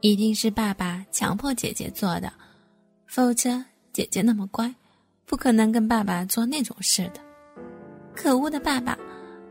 [0.00, 2.32] 一定是爸爸强迫姐姐做的，
[3.06, 3.62] 否则
[3.92, 4.74] 姐姐那么乖，
[5.26, 7.20] 不可能跟爸爸做那种事的。
[8.14, 8.98] 可恶的爸爸，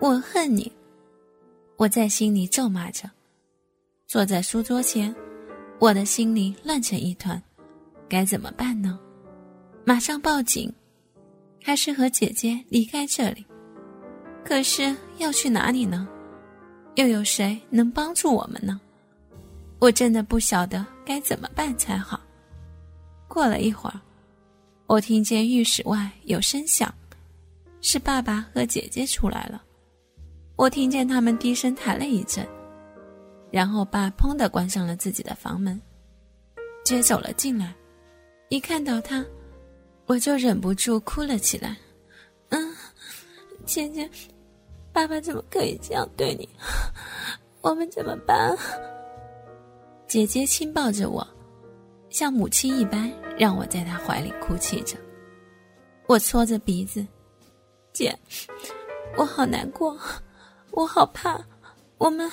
[0.00, 0.70] 我恨你！
[1.76, 3.08] 我在心里咒骂着，
[4.06, 5.14] 坐在书桌前，
[5.78, 7.40] 我的心里乱成一团，
[8.08, 8.98] 该怎么办呢？
[9.84, 10.72] 马上报警，
[11.62, 13.46] 还是和姐姐离开这里？
[14.44, 16.08] 可是要去哪里呢？
[16.96, 18.80] 又有谁能帮助我们呢？
[19.82, 22.20] 我真的不晓得该怎么办才好。
[23.26, 24.00] 过了一会儿，
[24.86, 26.94] 我听见浴室外有声响，
[27.80, 29.60] 是爸爸和姐姐出来了。
[30.54, 32.46] 我听见他们低声谈了一阵，
[33.50, 35.82] 然后爸砰的关上了自己的房门，
[36.84, 37.74] 姐走了进来。
[38.50, 39.24] 一看到他，
[40.06, 41.76] 我就忍不住哭了起来。
[42.50, 42.72] 嗯，
[43.66, 44.08] 姐姐，
[44.92, 46.48] 爸爸怎么可以这样对你？
[47.62, 48.56] 我们怎么办？
[50.12, 51.26] 姐姐轻抱着我，
[52.10, 54.94] 像母亲一般，让我在她怀里哭泣着。
[56.06, 57.02] 我搓着鼻子，
[57.94, 58.14] 姐，
[59.16, 59.98] 我好难过，
[60.72, 61.42] 我好怕，
[61.96, 62.28] 我们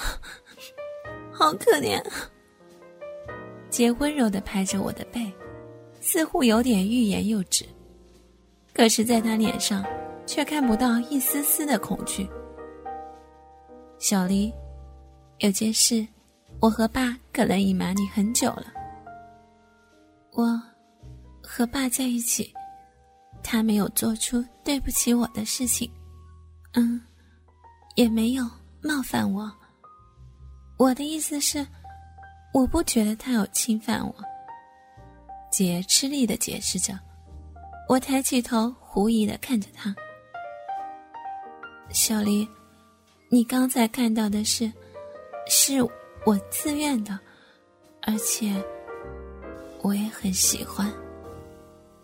[1.31, 2.05] 好可怜。
[3.69, 5.31] 姐温柔的拍着我的背，
[6.02, 7.66] 似乎有点欲言又止，
[8.73, 9.85] 可是，在她脸上
[10.25, 12.30] 却看不到一丝丝的恐惧。
[14.00, 14.53] 小黎，
[15.38, 16.05] 有件事。
[16.61, 18.65] 我和爸可能隐瞒你很久了。
[20.33, 20.61] 我
[21.41, 22.53] 和爸在一起，
[23.41, 25.89] 他没有做出对不起我的事情，
[26.73, 27.01] 嗯，
[27.95, 28.43] 也没有
[28.81, 29.49] 冒犯我。
[30.77, 31.66] 我的意思是，
[32.53, 34.16] 我不觉得他有侵犯我。
[35.49, 36.97] 姐吃力的解释着，
[37.88, 39.95] 我抬起头，狐疑的看着他。
[41.89, 42.47] 小黎，
[43.29, 44.71] 你刚才看到的是，
[45.47, 45.79] 是。
[46.25, 47.17] 我自愿的，
[48.02, 48.64] 而且
[49.81, 50.92] 我也很喜欢。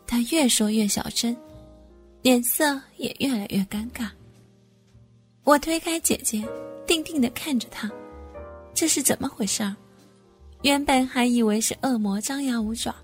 [0.07, 1.35] 他越说越小声，
[2.21, 4.09] 脸色也越来越尴尬。
[5.43, 6.43] 我推开姐姐，
[6.87, 7.91] 定定的看着他，
[8.73, 9.75] 这是怎么回事儿？
[10.61, 12.95] 原本还以为是恶魔张牙舞爪，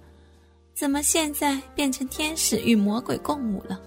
[0.74, 3.80] 怎么现在变成天使与魔鬼共舞了？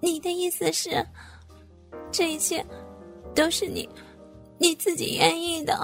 [0.00, 1.04] 你的意思是，
[2.10, 2.64] 这一切
[3.34, 3.88] 都是你？
[4.64, 5.78] 你自己愿意的，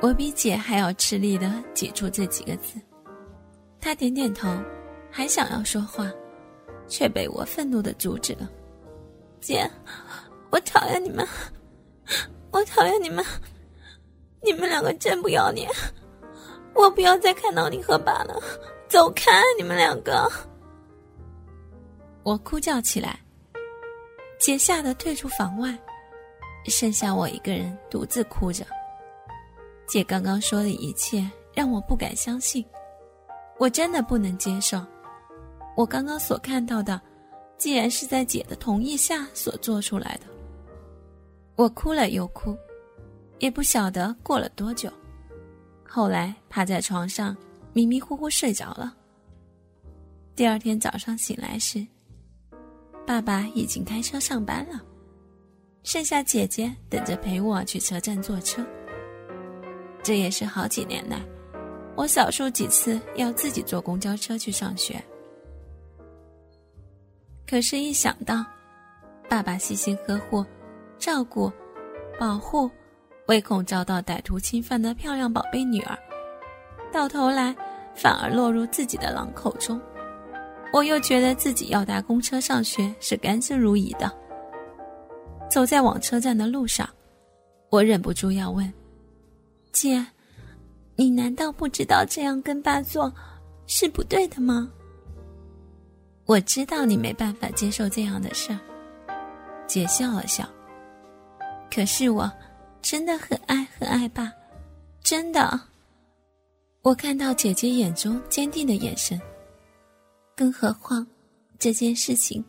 [0.00, 2.74] 我比姐还要吃力的挤出这几个字。
[3.80, 4.48] 他点点头，
[5.08, 6.10] 还想要说话，
[6.88, 8.50] 却被我愤怒的阻止了。
[9.40, 9.64] 姐，
[10.50, 11.24] 我讨厌你们，
[12.50, 13.24] 我讨厌你们，
[14.42, 15.70] 你们两个真不要脸！
[16.74, 18.42] 我不要再看到你和爸了，
[18.88, 20.28] 走开，你们两个！
[22.24, 23.20] 我哭叫起来，
[24.36, 25.78] 姐吓得退出房外。
[26.70, 28.64] 剩下我一个人独自哭着。
[29.86, 32.64] 姐刚刚说的一切让我不敢相信，
[33.58, 34.82] 我真的不能接受。
[35.76, 37.00] 我刚刚所看到的，
[37.58, 40.26] 竟然是在姐的同意下所做出来的。
[41.56, 42.56] 我哭了又哭，
[43.38, 44.90] 也不晓得过了多久，
[45.86, 47.36] 后来趴在床上
[47.72, 48.94] 迷迷糊糊睡着了。
[50.34, 51.86] 第二天早上醒来时，
[53.06, 54.80] 爸爸已经开车上班了。
[55.82, 58.64] 剩下姐姐等着陪我去车站坐车。
[60.02, 61.20] 这也是好几年来，
[61.96, 65.02] 我少数几次要自己坐公交车去上学。
[67.46, 68.44] 可是，一想到
[69.28, 70.44] 爸爸细心呵护、
[70.98, 71.52] 照顾、
[72.18, 72.70] 保护，
[73.26, 75.98] 唯恐遭到歹徒侵犯的漂亮宝贝女儿，
[76.92, 77.54] 到头来
[77.94, 79.80] 反而落入自己的狼口中，
[80.72, 84.21] 我又觉得自己要搭公车上学是甘之如饴的。
[85.52, 86.88] 走在往车站的路上，
[87.68, 88.72] 我忍不住要问
[89.70, 90.02] ：“姐，
[90.96, 93.12] 你难道不知道这样跟爸做
[93.66, 94.72] 是不对的吗？”
[96.24, 98.58] 我知道你没办法接受这样的事儿，
[99.66, 100.48] 姐笑了笑。
[101.70, 102.32] 可是我
[102.80, 104.32] 真的很爱很爱爸，
[105.02, 105.60] 真的。
[106.80, 109.20] 我看到姐姐眼中坚定的眼神。
[110.34, 111.06] 更何况，
[111.58, 112.42] 这件事情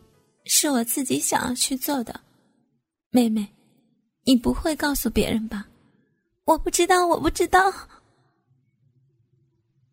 [0.46, 2.18] 是我自己想要去做的。
[3.14, 3.48] 妹妹，
[4.24, 5.68] 你不会告诉别人吧？
[6.46, 7.72] 我不知道，我不知道。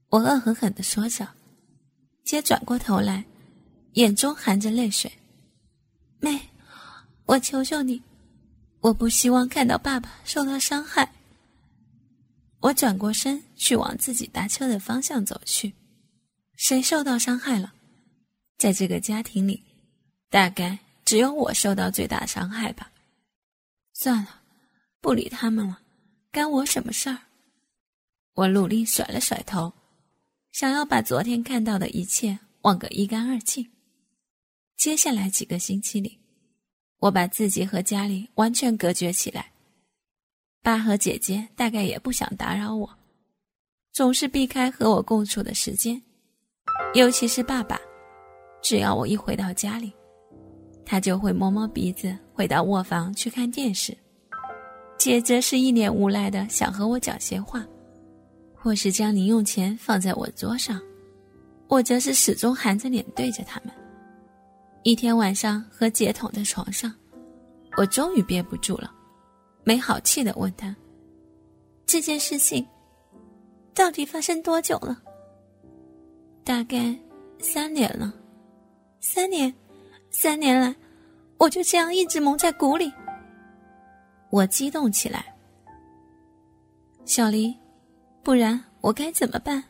[0.10, 1.28] 我恶狠狠的说着，
[2.24, 3.24] 姐转过头来，
[3.94, 5.12] 眼中含着泪水。
[6.20, 6.50] 妹，
[7.26, 8.02] 我求求你，
[8.80, 11.14] 我不希望看到爸爸受到伤害。
[12.60, 15.72] 我转过身去往自己搭车的方向走去。
[16.56, 17.72] 谁受到伤害了？
[18.58, 19.64] 在这个家庭里，
[20.32, 22.88] 大概只有我受到最大伤害吧。
[24.04, 24.42] 算了，
[25.00, 25.80] 不理他们了，
[26.32, 27.20] 干我什么事儿？
[28.34, 29.72] 我努力甩了甩头，
[30.52, 33.70] 想要把昨天看到的一切忘个一干二净。
[34.76, 36.18] 接下来几个星期里，
[36.98, 39.52] 我把自己和家里完全隔绝起来。
[40.64, 42.98] 爸和姐姐大概也不想打扰我，
[43.92, 46.02] 总是避开和我共处的时间。
[46.96, 47.80] 尤其是爸爸，
[48.64, 49.94] 只要我一回到家里，
[50.92, 53.98] 他就会摸摸鼻子，回到卧房去看电视。
[54.98, 57.66] 姐则是一脸无赖的想和我讲些话，
[58.54, 60.82] 或是将零用钱放在我桌上，
[61.70, 63.74] 我则是始终含着脸对着他们。
[64.84, 66.94] 一天晚上和姐躺在床上，
[67.78, 68.94] 我终于憋不住了，
[69.64, 70.76] 没好气的问他
[71.88, 72.68] ：“这件事情
[73.74, 75.02] 到底发生多久了
[76.44, 76.94] ？”“大概
[77.40, 78.14] 三年了，
[79.00, 79.54] 三年，
[80.10, 80.76] 三年来，
[81.42, 82.94] 我就这样一直蒙在鼓里。”
[84.30, 85.26] 我激动起来，
[87.04, 87.58] 小黎，
[88.22, 89.64] 不然我该怎么办？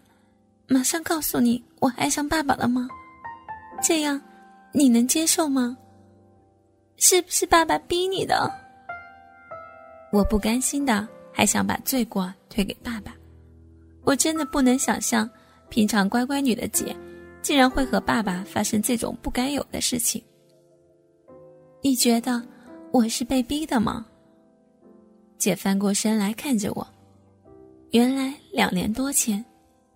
[0.68, 2.90] 马上告诉你我爱上爸爸了吗？
[3.82, 4.22] 这样
[4.74, 5.78] 你能接受吗？
[6.98, 8.52] 是不是爸爸逼你的？
[10.12, 13.16] 我不甘心的，还想把罪过推给爸爸。
[14.04, 15.28] 我真的不能想象，
[15.70, 16.94] 平常乖乖女的姐，
[17.42, 20.22] 竟然会和爸爸发生这种不该有的事情。
[21.84, 22.40] 你觉得
[22.92, 24.06] 我是被逼的吗？
[25.40, 26.88] 姐翻过身来看着我，
[27.90, 29.44] 原来两年多前，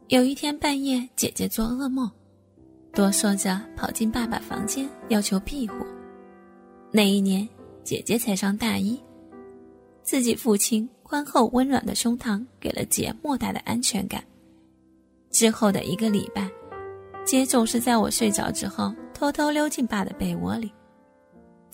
[0.07, 2.09] 有一天半夜，姐姐做噩梦，
[2.91, 5.85] 哆嗦着跑进爸爸房间要求庇护。
[6.89, 7.47] 那一年，
[7.83, 8.99] 姐姐才上大一，
[10.01, 14.23] 自己父亲宽厚温暖的胸膛给了姐莫大的安全感。
[15.29, 16.49] 之后的一个礼拜，
[17.23, 20.71] 姐总是在我睡着之后，偷偷溜进爸的被窝里，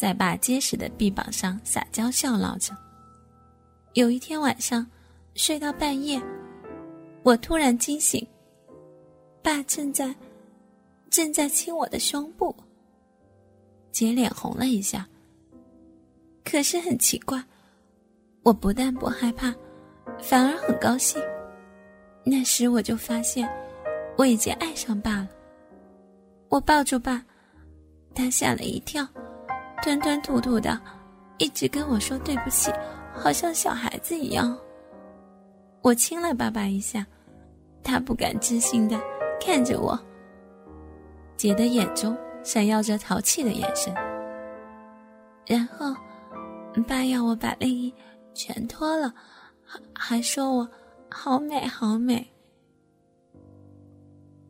[0.02, 2.76] 在爸结实的臂膀上撒娇笑闹着。
[3.94, 4.84] 有一天晚上，
[5.36, 6.20] 睡到半夜，
[7.22, 8.28] 我突然惊醒。
[9.44, 10.16] 爸正在，
[11.12, 12.56] 正在亲我的胸部。
[13.92, 15.08] 姐脸红了一下。
[16.44, 17.40] 可是很奇怪，
[18.42, 19.54] 我不但不害怕，
[20.20, 21.22] 反而很高兴。
[22.24, 23.48] 那时我就发现，
[24.18, 25.30] 我已经爱上爸了。
[26.50, 27.24] 我抱住爸，
[28.16, 29.08] 他吓了一跳，
[29.82, 30.80] 吞吞吐吐的，
[31.38, 32.72] 一直跟我说对不起。
[33.14, 34.58] 好像小孩子一样。
[35.82, 37.06] 我亲了爸爸一下，
[37.84, 38.98] 他不敢置信的
[39.40, 40.00] 看着我。
[41.36, 43.94] 姐的眼中闪耀着淘气的眼神。
[45.46, 45.94] 然后，
[46.88, 47.94] 爸要我把内衣
[48.34, 49.14] 全脱了，
[49.66, 50.70] 还还说我
[51.10, 52.26] 好美好美。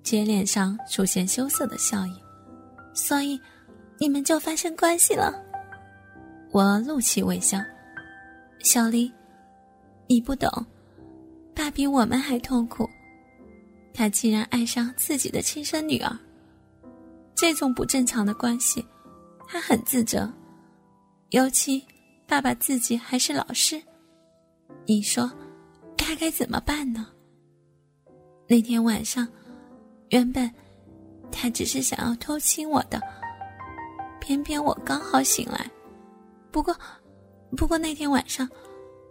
[0.04, 2.14] 姐脸上出现羞涩的笑意，
[2.94, 3.40] 所以
[4.02, 5.32] 你们就发生关系了。
[6.50, 7.60] 我怒气未消。
[8.64, 9.12] 小丽，
[10.08, 10.50] 你不懂，
[11.54, 12.90] 爸比我们还痛苦。
[13.94, 16.18] 他竟然爱上自己的亲生女儿，
[17.36, 18.84] 这种不正常的关系，
[19.48, 20.28] 他很自责。
[21.30, 21.86] 尤其
[22.26, 23.80] 爸爸自己还是老师，
[24.88, 25.32] 你说，
[25.96, 27.08] 他该怎么办呢？
[28.48, 29.28] 那天晚上，
[30.10, 30.52] 原本
[31.32, 33.00] 他只是想要偷亲我的，
[34.22, 35.70] 偏偏我刚好醒来，
[36.52, 36.74] 不过。
[37.58, 38.48] 不过那天晚上，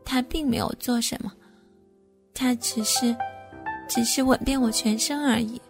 [0.03, 1.31] 他并没有做什么，
[2.33, 3.15] 他只是，
[3.87, 5.61] 只是吻遍我全身而已。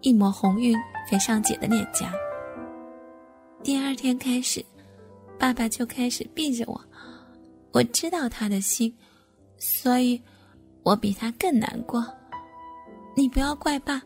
[0.00, 0.74] 一抹红晕
[1.10, 2.10] 飞上姐的脸颊。
[3.62, 4.64] 第二天开始，
[5.38, 6.80] 爸爸就开始避着我。
[7.72, 8.96] 我知道他的心，
[9.58, 10.18] 所以，
[10.82, 12.02] 我比他更难过。
[13.14, 14.00] 你不要怪爸。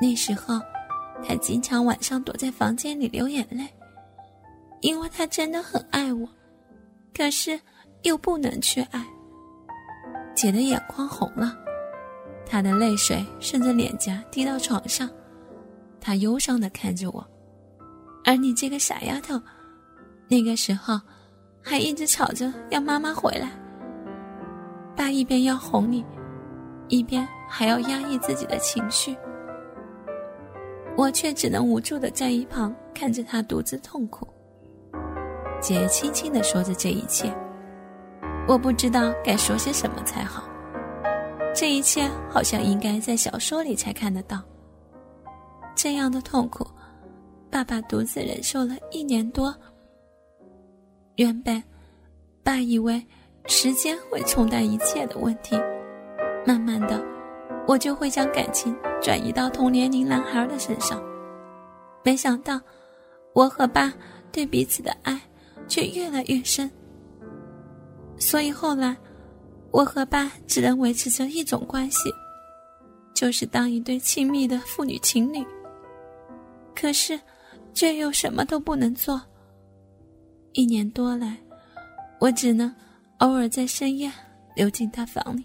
[0.00, 0.60] 那时候，
[1.26, 3.66] 他经常晚上躲在房间里流眼泪，
[4.80, 6.28] 因为他真的很爱我。
[7.14, 7.60] 可是，
[8.02, 9.04] 又不能去爱。
[10.34, 11.56] 姐的眼眶红了，
[12.46, 15.08] 她的泪水顺着脸颊滴到床上，
[16.00, 17.26] 她忧伤的看着我。
[18.24, 19.40] 而你这个傻丫头，
[20.28, 20.98] 那个时候
[21.62, 23.50] 还一直吵着要妈妈回来。
[24.96, 26.04] 爸一边要哄你，
[26.88, 29.16] 一边还要压抑自己的情绪，
[30.96, 34.26] 我却只能无助的在一旁看着他独自痛苦。
[35.60, 37.32] 姐轻轻的说着这一切，
[38.48, 40.44] 我不知道该说些什么才好。
[41.54, 44.42] 这一切好像应该在小说里才看得到。
[45.74, 46.66] 这样的痛苦，
[47.50, 49.54] 爸爸独自忍受了一年多。
[51.16, 51.62] 原本，
[52.42, 53.04] 爸以为
[53.46, 55.56] 时间会冲淡一切的问题，
[56.46, 57.02] 慢慢的，
[57.66, 61.02] 我就会将感情转移到同年龄男孩的身上。
[62.04, 62.60] 没想到，
[63.32, 63.92] 我和爸
[64.30, 65.20] 对彼此的爱。
[65.68, 66.70] 却越来越深，
[68.18, 68.94] 所以后来，
[69.70, 72.12] 我和爸只能维持着一种关系，
[73.14, 75.42] 就是当一对亲密的父女情侣。
[76.74, 77.18] 可是，
[77.72, 79.22] 却又什么都不能做。
[80.52, 81.38] 一年多来，
[82.20, 82.74] 我只能
[83.18, 84.12] 偶尔在深夜
[84.54, 85.44] 溜进他房里，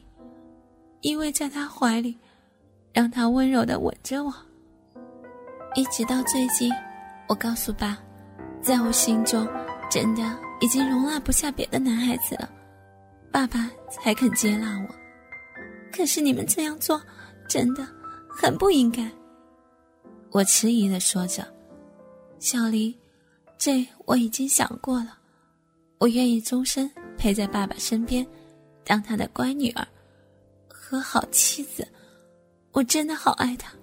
[1.07, 2.17] 依偎在他怀里，
[2.91, 4.33] 让他温柔的吻着我。
[5.73, 6.69] 一直到最近，
[7.29, 7.97] 我告诉爸，
[8.61, 9.47] 在我心中，
[9.89, 12.49] 真的已经容纳不下别的男孩子了。
[13.31, 14.95] 爸爸才肯接纳我，
[15.95, 17.01] 可是你们这样做
[17.47, 17.87] 真的
[18.29, 19.09] 很不应该。
[20.31, 21.47] 我迟疑的说着
[22.37, 22.93] ：“小黎，
[23.57, 25.17] 这我已经想过了，
[25.99, 28.27] 我愿意终身陪在爸爸身边，
[28.83, 29.87] 当他的乖女儿
[30.89, 31.85] 和好妻子。
[32.71, 33.73] 我真的好爱他。”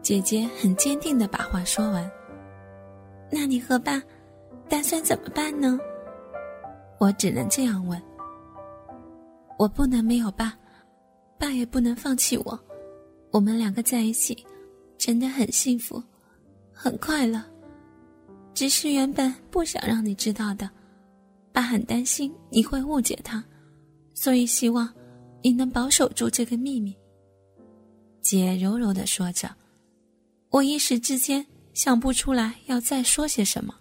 [0.00, 2.08] 姐姐很坚定的把话说完。
[3.32, 4.00] 那你和爸
[4.68, 5.76] 打算怎么办呢？
[7.00, 8.00] 我只能这样问。
[9.58, 10.56] 我不能没有爸，
[11.36, 12.58] 爸也不能放弃我。
[13.32, 14.46] 我们两个在一起，
[14.96, 16.00] 真的很幸福，
[16.72, 17.42] 很快乐。
[18.52, 20.70] 只是原本不想让你知道的，
[21.52, 23.42] 爸很担心你会误解他，
[24.12, 24.88] 所以希望
[25.44, 26.96] 你能保守住这个秘密。
[28.22, 29.54] 姐柔柔的说着，
[30.48, 33.74] 我一时之间想不出来要再说些什么。